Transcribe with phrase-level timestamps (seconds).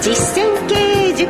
[0.00, 1.28] 実践経営塾。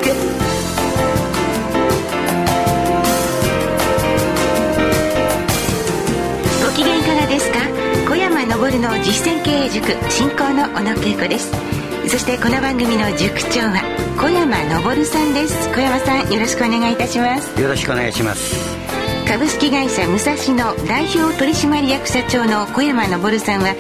[6.63, 7.61] ご機嫌いかがですか？
[8.09, 11.51] 小山昇の実践経営塾進行の小野恵子です。
[12.09, 13.83] そしてこの番組の塾長は
[14.21, 15.69] 小山昇さんです。
[15.71, 17.61] 小山さんよろしくお願いいたします。
[17.61, 18.78] よろしくお願いします。
[19.29, 23.75] 株式会社武蔵野代表取締役社長の小山昇さんは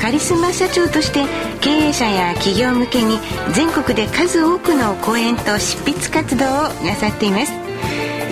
[0.00, 1.24] カリスマ社長として
[1.60, 3.18] 経営者や企業向けに
[3.52, 6.48] 全国で数多くの講演と執筆活動を
[6.84, 7.52] なさっています。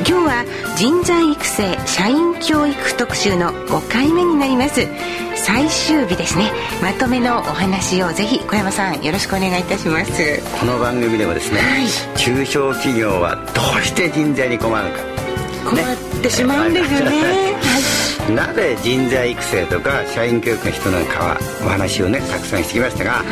[0.08, 0.44] 今日は
[0.76, 4.86] 人材育成社員教育特集の5回目になります。
[5.34, 6.52] 最終日ですね。
[6.80, 10.40] まとめのお話をぜひ小山さんよろしくお願いいたします。
[10.60, 15.19] この番組ではですね、はい、中小企業はどうして人材に困るか
[15.60, 23.24] 困ってしまうんですよね、はい、なぜ人材育成とか社員教育が必要なのかはお話をねたくさんしてきましたが、はい、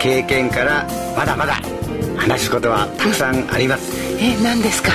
[0.00, 1.60] 経験からまだまだ
[2.16, 4.90] 話すことはたくさんあります、え何ですか？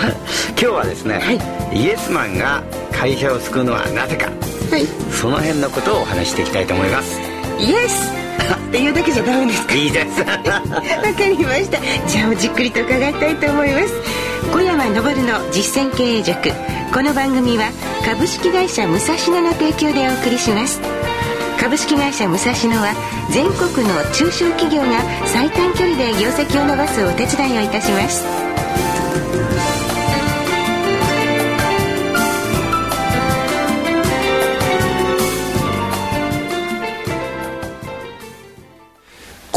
[0.51, 1.31] 今日はですね、は
[1.73, 4.31] い、イエスマンが会社を救うのはなぜか、
[4.71, 7.19] はい、その辺のことをお話していきたいと思います。
[7.59, 8.18] イエス
[8.55, 9.73] っていうだけじゃダメですか？
[9.75, 10.19] いいです。
[10.23, 10.41] わか
[11.27, 11.79] りました。
[12.07, 13.93] じゃあじっくりと伺いたいと思います。
[14.51, 16.51] 小山昇の実践経営塾。
[16.93, 17.71] この番組は
[18.05, 20.79] 株式会社武蔵野の提供でお送りします。
[21.59, 22.93] 株式会社武蔵野は
[23.31, 24.87] 全国の中小企業が
[25.25, 28.23] 最短距離で業績を伸ばすお手伝いをいたします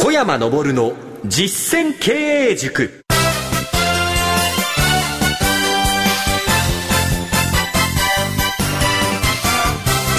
[0.05, 0.95] 小山昇の
[1.27, 3.05] 実践経営塾。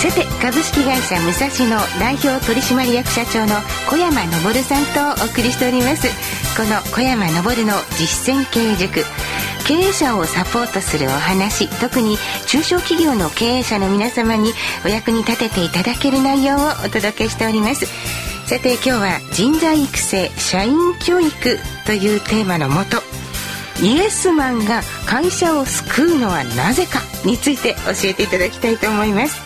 [0.02, 3.56] さて株式会社武蔵野代表取締役社長の
[3.90, 6.08] 小山昇さんとお送りしております。
[6.56, 9.04] この小山昇の実践経営塾。
[9.68, 14.54] 経営者をサポートするお話特に中小企業の経営者の皆様に
[14.86, 18.33] お役に立てていただける内容をお届けしております。
[18.46, 22.98] さて今日は人材育成社員教育というテーマのもと
[23.82, 29.42] イエスマンが会社を救うのはなぜかについて教えていただきたいと思います。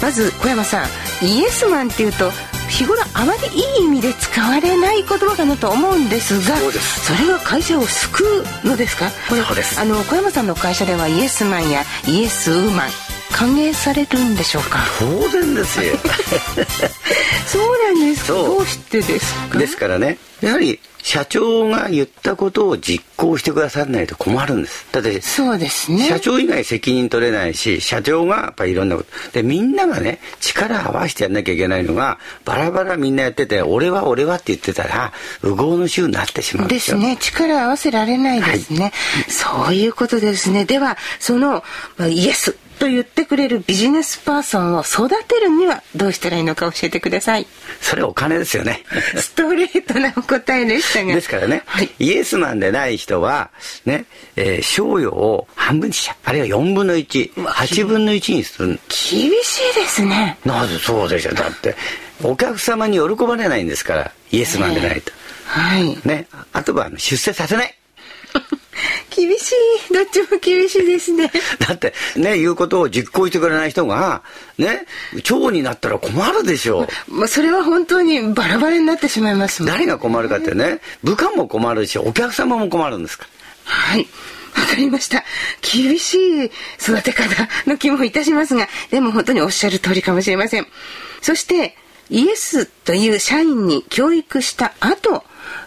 [0.00, 2.30] まず小山さんイエスマンっていうと
[2.68, 3.40] 日頃あまり
[3.80, 9.10] いい意味で使われない言葉かなと思うんですがそれが会社を救うのですか？
[9.28, 12.88] これあの小山さんの会社ではイエスマンやイエスウーマン
[13.32, 14.78] 歓迎されるんでしょうか？
[14.98, 15.96] 当然ですよ
[17.46, 19.58] そうなんですどうしてですか？
[19.58, 24.86] ですからねやはり社長が言ったことを実行してくださらないと困るんです。
[24.92, 26.06] だってそうですね。
[26.06, 29.08] 社長以外責任取れないし、社長がやっぱりいろんなこと。
[29.32, 36.96] で、みんながね、力合わせてやんなきゃいけないのが、バラバラみんなやってて、俺は俺はって言ってたら、右往の衆になってしまうんですよ。
[36.98, 37.16] ですね。
[37.20, 38.80] 力合わせられないですね。
[38.80, 38.92] はい、
[39.32, 40.64] そういうことですね。
[40.66, 41.64] では、その、
[42.08, 47.46] イエスと言ってくれるビジネスパーソンを育てるにはどうしたらいいのか教えてください。
[47.80, 48.84] それお金ですよね。
[49.16, 51.14] ストレートなお答えでしたが。
[51.14, 53.50] ですからね、はい、イエスマンでない人は、
[53.84, 54.06] ね、
[54.36, 56.16] えー、賞与を半分にしちゃう。
[56.24, 58.68] あるいは4分の1、8分の1にする。
[58.68, 60.38] 厳しいですね。
[60.44, 61.34] なぜそうでしょ。
[61.34, 61.76] だって、
[62.22, 65.12] お客様に喜ばれないんですから、イエスマンでないと。
[65.46, 65.98] はい。
[66.04, 67.74] ね、あとは出世させない。
[69.14, 69.52] 厳し
[69.90, 69.94] い。
[69.94, 71.30] どっちも厳しいですね。
[71.66, 74.22] だって、ね、言うことを実行してくれない人が、
[74.58, 74.86] ね、
[75.22, 77.14] 長になったら困るでしょう。
[77.14, 83.26] まあ、それは本当にバラバラになってしまいますもん、誰が困るかってね、部下も困るし、お客様も困るんですか
[83.64, 83.72] ら。
[83.72, 84.08] はい。
[84.56, 85.24] わかりました。
[85.60, 90.66] 厳しい育て方の気もいたしますが、でも本当におっしゃる通りかもしれません。
[91.22, 91.76] そして、
[92.10, 95.24] イエスという社員に教育した後、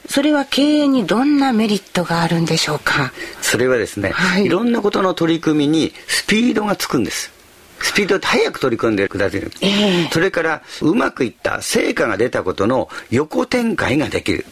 [0.08, 3.12] それは経営にどんなメリットがあるんでしょうか？
[3.42, 7.34] それはですね、はい、いろんなことの取り組みにスピードがつくんです。
[7.80, 14.46] スピードで早く取り組んでくださる、えー、それからうまくいった成果が出たことの横展開ができる、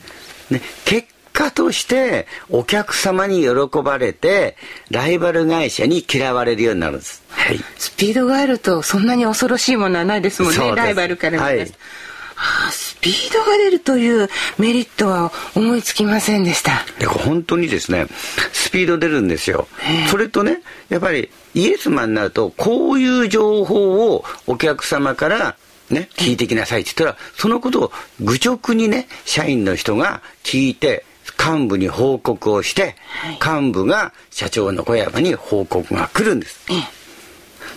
[0.52, 4.58] ね、結果としてお客様に喜ばれて
[4.92, 10.76] ライバル会社に嫌われるようになるんです、はい、スピードがあるとそんなに恐ろしいものはないですもんね。
[10.76, 11.60] ライバルから見ます、はい。
[12.36, 16.86] はあ、スピードが出るというメリットは思いつきませんでした。
[17.00, 18.08] で本当にですね、
[18.54, 19.68] スピード出るんですよ。
[20.10, 25.58] それとね、やっぱりイエスマンになると、こういう情報をお客様から
[25.90, 27.92] ね、聞いてきなさいって言ったら、そのことを
[28.22, 31.06] 愚直にね、社員の人が聞いて、
[31.38, 32.96] 幹部に報告をして、
[33.44, 36.66] 幹部が社長の小山に報告が来るんです。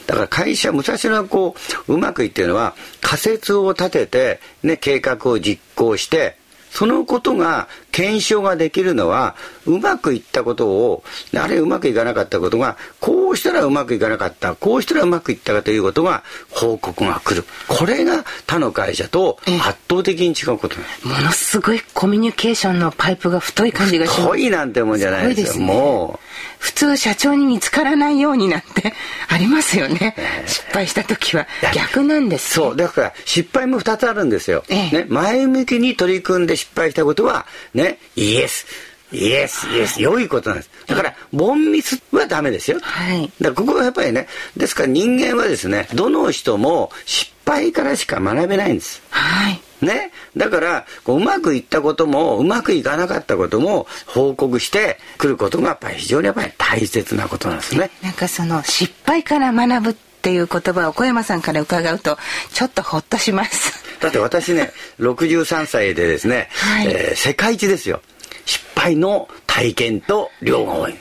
[0.06, 1.54] だから会社武蔵野こ
[1.88, 6.36] ううまくいってるのは仮説を立てて、ね、計画を実行して
[6.70, 11.02] そのことが検証ができるのはうまくいったことを
[11.34, 17.46] あれうまくいかなかったことがこうしたらうまくいかなかったこうしたらうまくいったかということが報告が来る。
[17.68, 20.76] これが他の会社と圧倒的に違うこと
[21.08, 24.20] ものすごいコミュニケーションのパイプが太い感じがします。
[24.20, 26.26] 太いなんてもんじゃないですよ、ね、もう。
[26.58, 28.92] 普通社長に見つからないようになって
[29.28, 31.46] ありますよね、えー、失敗した時は。
[31.72, 32.76] 逆なんです、ね、そう。
[32.76, 37.85] だから失敗も2つあるんですよ、えー、ね、前向きに取り組んで失敗したことはね
[38.16, 38.66] イエス
[39.12, 40.70] イエス、イエス、良いことなんです。
[40.86, 42.80] だから、ボンミスはダメですよ。
[42.82, 43.30] はい。
[43.40, 49.02] だから、ここはやっぱりね、ですから人間はですね、どの人も失敗からしか学べないんです。
[49.10, 49.60] はい。
[49.80, 50.10] ね。
[50.36, 57.90] だから、こううまくいったことも、うまくいかなかったことも報告してくることが、やっぱり非常にやっぱり大切なことなんですね。
[58.02, 62.18] なんかその、失敗から学ぶっていう言葉を小山さんから伺うと、
[62.52, 63.85] ちょっとほっとします。
[64.00, 68.02] だって私ね、63歳でですね、はい、えー、世界一ですよ。
[68.44, 70.94] 失敗の体験と量が多い。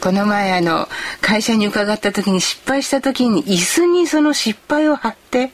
[0.00, 0.88] この前あの
[1.20, 5.50] 会社に伺った時に失敗した時に椅子にその失敗を貼って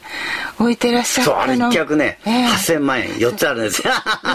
[0.61, 1.37] 置いてらっしゃったの。
[1.37, 3.09] そうあれ一脚ね、えー、8000万円。
[3.15, 3.93] 4つあるんですよ。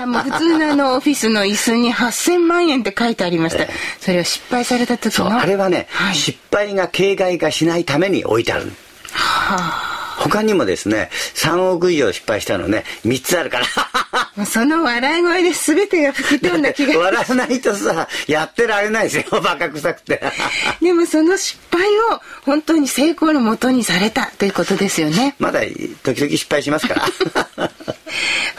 [0.07, 3.69] もう普通のあのオフィスの椅子に8000万円って書いてありました、えー、
[4.00, 5.39] それを失敗された時の。
[5.39, 8.71] あれはね、はい、失敗が形骸化しないために置いてある。
[9.12, 9.88] はあ
[10.19, 13.66] 他にもですね、3億以上失敗したのね、3つあるから。
[14.45, 20.21] その笑い声で全てが吹き飛んだ気が笑わないとさ、やってられないですよ、 バカ臭くて。
[20.81, 21.81] でもその失敗
[22.12, 25.36] を本当に成功のもとにされたということですよね。
[25.39, 25.62] まだ
[26.03, 27.03] 時々失敗しますから。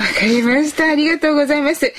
[0.00, 0.86] わかりました。
[0.86, 1.92] ありがとうございます。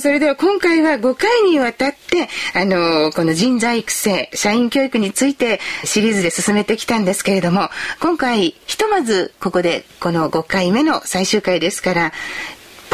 [0.00, 7.70] それでは今回は5回にわたって、あの、この人材育成、社員教育についてシリーズで進めてきたんですけれども、
[8.00, 12.12] 今回、ひとまずここでこの5回目の最終回ですから、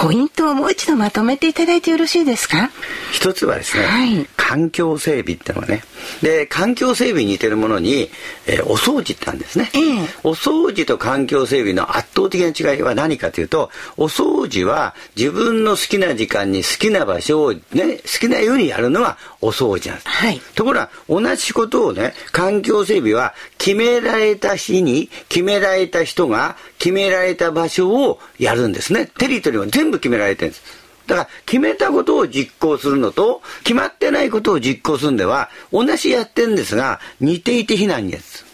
[0.00, 2.70] ポイントをもう一度まとめていただいてよろしいですか？
[3.12, 5.84] 一つはですね、はい、環境整備ってのはね。
[6.22, 8.10] で環境整備に似てるものに、
[8.48, 17.60] えー、お掃除ってあるんですね、えー、お掃除と環境整備の圧倒的な違いは何かというとお掃除は自分の好きな時間に好きな場所をね
[17.98, 29.06] 好きなようにやるのはお掃除なんです、はい、ところが同じことをね環境整備は決められた日に決められた人が決められた場所をやるんですね。
[29.18, 30.79] テリトリーは全部決められてるんです
[31.10, 38.46] だから決めたことを実行するのと決まってないことを実行するんでは同じやってるんですが似ていて非難です。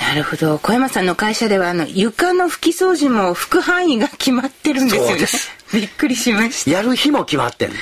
[0.00, 0.58] なるほど。
[0.58, 5.26] 小山さんの会社ではあの床の拭き掃除も拭く範囲が決まってるんですよね。
[5.72, 6.72] びっくりしました。
[6.72, 7.72] やる日も決まってん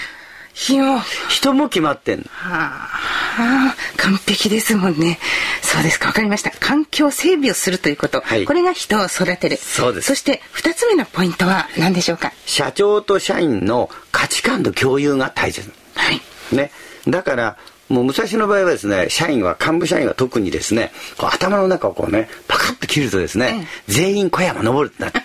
[0.55, 5.19] 日も人も決まってんはあ、はあ、完璧ですもんね。
[5.63, 6.09] そうですか。
[6.09, 6.51] わかりました。
[6.51, 9.57] 環境整備をするということ、はい、これが人を育てる。
[9.57, 10.09] そうです。
[10.09, 12.33] そして二つ目のポイントは何でしょうか？
[12.45, 15.73] 社長と社員の価値観の共有が大切。
[15.95, 16.21] はい。
[16.55, 16.71] ね。
[17.09, 17.57] だから
[17.89, 25.21] もう武蔵の場合はですね社員は幹部社員は特にですねこう頭の中をこうねパカッと切るとですね、全員小山登るってなって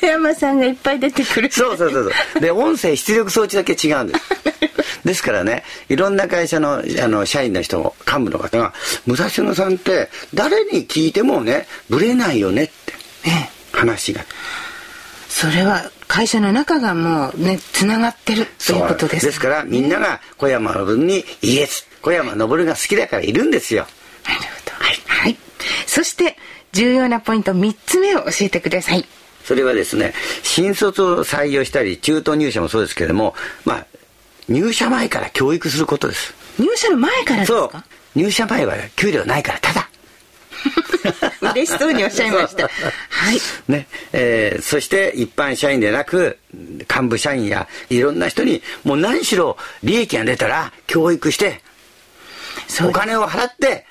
[0.00, 1.50] 小山さんがいっぱい出てくる。
[1.50, 2.40] そうそうそうそう。
[2.40, 4.20] で音声出力装置だけ違うんです。
[5.04, 8.72] ですからねいろんな会社のあの社員の人幹部の方が
[9.06, 12.92] 「武蔵野さんって誰に聞いてもねぶれないよね」って
[13.72, 14.24] 話が。
[15.28, 19.26] それは会社の中がもうねつながってるということです。
[19.26, 19.40] です。
[19.40, 23.86] からみんなが小山の分にイエス小山登が好きだからいるんですよ。
[24.24, 24.84] なるほど。
[24.84, 25.38] はい、はい、
[25.86, 26.36] そして
[26.72, 29.06] 重要なポイント3つ目を教えてください
[29.52, 33.34] それはですね新卒を採用したり中途入社もそうですけれども
[33.66, 33.86] まあ
[34.48, 36.32] 入社前から教育することです。
[36.58, 37.84] 入社の前からですか？
[38.14, 39.90] 入社前は給料ないからただ。
[41.52, 42.62] 嬉しそうにおっしゃいました。
[42.64, 43.38] はい。
[43.68, 51.60] ね、えー、そして一般社員でなく、幹部社員やいろんな人に、もう何しろ利益が出たら教育して、
[52.88, 53.84] お金を払って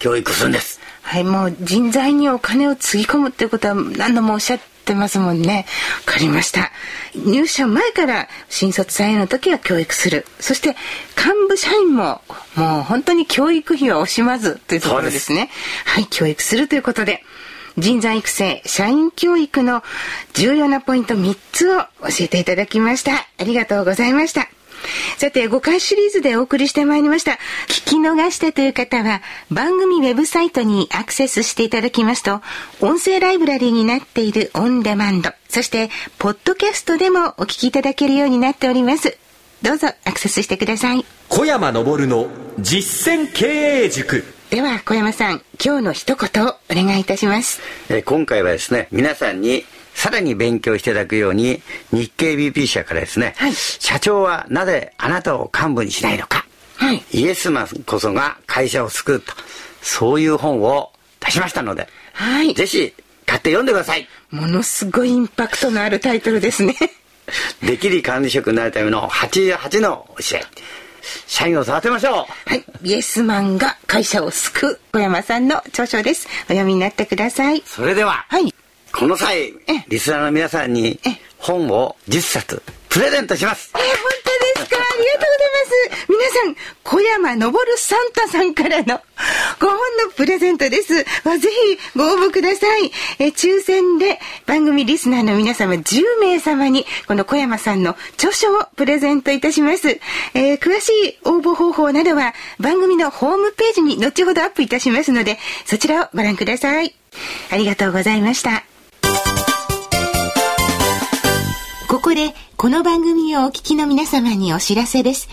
[0.00, 0.80] 教育するんです。
[1.02, 5.66] はい、もう人材にお金をつぎ込むっていうことは何度もおっしゃってってますもんね。
[6.06, 6.70] わかりました。
[7.16, 10.26] 入社前から新卒採用の時は教育する。
[10.38, 10.76] そして
[11.16, 12.20] 幹部社員も
[12.54, 15.50] もう本当に教育費は惜しまずというところですね。
[15.86, 17.24] はい、教育するということで。
[17.76, 19.82] 人材育成、社員教育の
[20.32, 21.86] 重要なポイント3つを教
[22.20, 23.26] えていただきました。
[23.36, 24.48] ありがとうございました。
[25.18, 27.32] さて、5回シリーズでお送りしてまいりました。
[27.68, 32.40] 聞き逃したという方は、番組ウェブサイトにアクセスしていただきますと、
[32.80, 39.16] 音声ライブラリーになっているオンデマンド、そして、ポッドキャストでもお聞きいただけるようになっております。
[39.62, 41.04] どうぞアクセスしてください。
[41.28, 43.46] 小山昇の実践経
[43.84, 44.24] 営塾。
[44.50, 56.44] では小山さん今日の一言をお願いいたします、え今回はですね皆さんにさらに勉強していただくように、日経 BP 社からですね、はい、社長はなぜあなたを幹部にしないのか、
[56.76, 59.32] はい、イエスマンこそが会社を救うと、
[59.80, 62.92] そういう本を出しましたので、はい、ぜひ
[63.26, 64.06] 買って読んでください。
[64.30, 66.74] ものすごいインパクトのあるタイトルですね。
[67.62, 70.44] できる管理職になるための88の教え。
[71.26, 72.64] 社員を育てましょうはい。
[72.82, 76.26] イエスマンが会社を救う小山さんの著書です。
[76.44, 77.62] お読みになってください。
[77.66, 78.54] それでは、はい。
[78.96, 79.52] この際、
[79.88, 81.00] リスナーの皆さんに
[81.38, 83.72] 本を10冊プレゼントします。
[83.74, 83.86] え、本
[84.56, 84.76] 当ですか？
[84.76, 86.08] ありがとうございます。
[86.08, 89.00] 皆さん、小山昇サンタさんからの
[89.60, 90.94] ご本のプレゼントです。
[90.94, 92.92] ぜひご応募ください。
[93.18, 99.98] え、抽選で番組リスナーの皆様10名様にこの小山さんの著書をプレゼントいたします。
[100.34, 106.94] えー、詳しい応募方法などは番組のホームページに後ほどアップいたしますので、そちらをご覧ください。
[107.50, 108.64] ありがとうございました。
[112.04, 115.26] ここで、この番組をお聞きの皆様にお知らせです。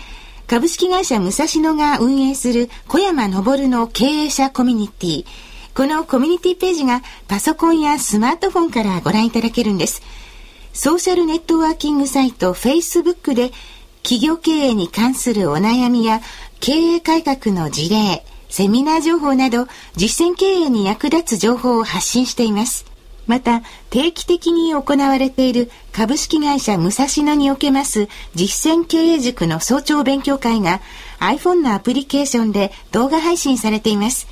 [0.46, 5.26] 株式会社武蔵野が運営する小山昇の経営者コミュニティ。
[5.74, 10.00] このコミュニティページがパソコンやスマートフォンからご覧いただけるんです。
[10.72, 13.50] ソーシャルネットワーキングサイト Facebook で
[14.02, 16.22] 企業経営に関するお悩みや
[16.60, 22.91] 経営改革の事例、セミナー情報など実践経営に役立つ情報を発信しています。
[23.26, 30.80] また、定期的に行われている株式会社武蔵野におけます実践経営塾の早朝勉強会が
[31.20, 34.26] iPhone のアプリケーションで動画配信されています。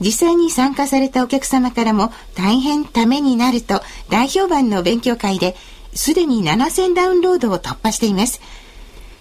[0.00, 3.80] 実際に参加されたお客様からも大変ためになると
[4.10, 5.56] 大評判の勉強会で
[5.92, 8.40] すでに7000ダウンロードを突破しています。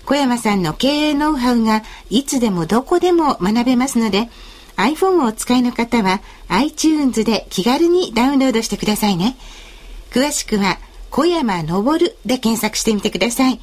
[0.05, 4.29] 小山さんの経営ノウハウがいつでもどこでも学べますので、
[4.77, 9.35] iPhone をお使いの方は iTunes で気軽にダウンロードしてくださいね。
[10.11, 10.77] 詳しくは
[11.09, 13.59] 小山昇で検索してみてください。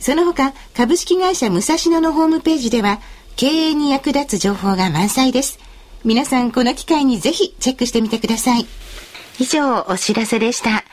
[0.00, 3.00] その他、株式会社武蔵野のホームページでは
[3.36, 5.58] 経営に役立つ情報が満載です。
[6.04, 8.66] 皆さんこの機会にぜひチェックしてみてください。
[9.38, 10.84] 以上、お知らせでした。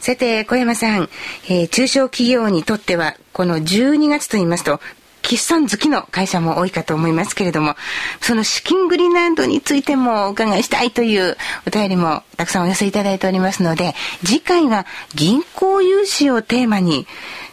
[0.00, 1.10] さて、小山さん、
[1.48, 4.80] えー、中小企業にとっては、この12月と言いますと、
[5.28, 7.76] 決算好きの会社も多いかと思いますけれども、
[8.22, 13.94] その資金繰りなどについてもお伺いしたいというお便りもたくさんお寄せいただいておりますので、
[14.24, 17.06] 次回は銀行融資をテーマに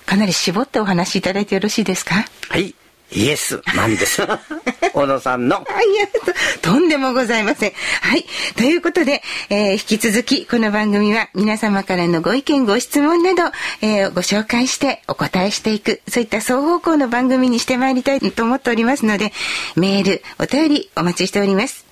[0.05, 2.25] かなり絞ってお話しいただいてよろしいですか？
[2.48, 2.74] はい。
[3.12, 4.21] イエスマンです。
[4.93, 5.57] 小野さんの。
[5.91, 6.07] いや、
[6.62, 7.74] とんでもございません。
[8.01, 8.25] はい。
[8.55, 19.33] ということで、えー、引き続き、この番組は皆様からのご意見、ご質問など、えー、ご紹介してお答えしていく、そういった双方向の番組にしてまいりたいと思っておりますので、
[19.75, 21.85] メール、お便りお待ちしております。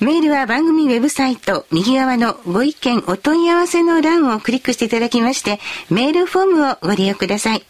[0.00, 7.64] メールは番組ウェブサイト右側のご意見お問い合わせの欄をクリックしていただきまして、メールフォームをご利用ください。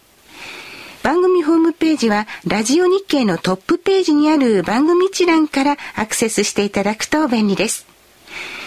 [1.07, 7.87] 番組ホームページはラジオ日経のトップページにある番組一覧からアクセスしていただくと便利です。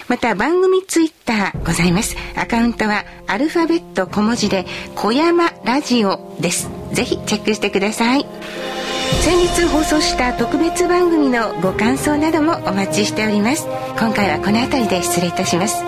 [0.09, 2.17] また番組ツイッターございます。
[2.37, 6.71] アカウントはアルファベット小文字で小山ラジオです。
[6.95, 8.25] ぜひチェックしてください。
[9.21, 13.67] 先日放送した特別番組のご感想などもお待ちしております。
[13.99, 15.85] 今回はこの辺りで失礼いたします。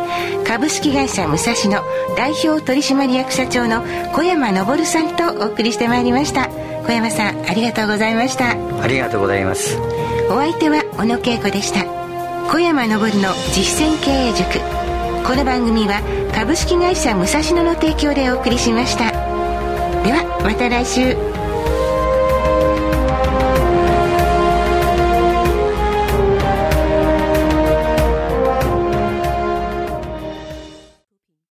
[0.47, 1.83] 株式会社武蔵野
[2.15, 6.51] 代表取締役社長の小山昇さんとお送りしてまいりました。
[6.85, 8.51] 小山さんありがとうございました。
[8.51, 9.79] ありがとうございます。
[10.29, 11.87] お相手は小野恵子でした。
[12.53, 14.59] 小山昇の実践経営塾。
[15.27, 16.03] この番組は
[16.35, 19.11] 株式会社武蔵野の提供でお送りしました。
[20.03, 21.32] ではまた来週